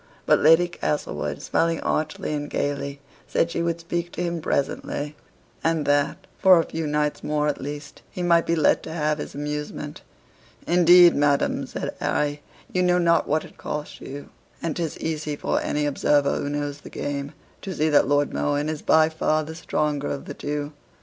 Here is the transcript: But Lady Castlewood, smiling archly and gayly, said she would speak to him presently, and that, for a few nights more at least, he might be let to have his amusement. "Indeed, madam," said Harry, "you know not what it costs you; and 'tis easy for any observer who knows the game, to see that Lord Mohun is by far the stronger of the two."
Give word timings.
But 0.25 0.39
Lady 0.39 0.67
Castlewood, 0.67 1.43
smiling 1.43 1.79
archly 1.81 2.33
and 2.33 2.49
gayly, 2.49 2.99
said 3.27 3.51
she 3.51 3.61
would 3.61 3.79
speak 3.79 4.11
to 4.13 4.23
him 4.23 4.41
presently, 4.41 5.15
and 5.63 5.85
that, 5.85 6.17
for 6.39 6.57
a 6.59 6.63
few 6.63 6.87
nights 6.87 7.23
more 7.23 7.47
at 7.47 7.61
least, 7.61 8.01
he 8.09 8.23
might 8.23 8.47
be 8.47 8.55
let 8.55 8.81
to 8.81 8.91
have 8.91 9.19
his 9.19 9.35
amusement. 9.35 10.01
"Indeed, 10.65 11.13
madam," 11.15 11.67
said 11.67 11.93
Harry, 11.99 12.41
"you 12.73 12.81
know 12.81 12.97
not 12.97 13.27
what 13.27 13.45
it 13.45 13.59
costs 13.59 14.01
you; 14.01 14.29
and 14.59 14.75
'tis 14.75 14.97
easy 14.97 15.35
for 15.35 15.61
any 15.61 15.85
observer 15.85 16.31
who 16.37 16.49
knows 16.49 16.79
the 16.81 16.89
game, 16.89 17.33
to 17.61 17.71
see 17.71 17.89
that 17.89 18.07
Lord 18.07 18.33
Mohun 18.33 18.69
is 18.69 18.81
by 18.81 19.07
far 19.07 19.43
the 19.43 19.53
stronger 19.53 20.07
of 20.09 20.25
the 20.25 20.33
two." 20.33 20.73